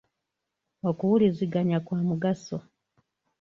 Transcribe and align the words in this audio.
Okuwuliziganya 0.89 1.77
kwa 1.85 1.99
mugaso. 2.07 2.57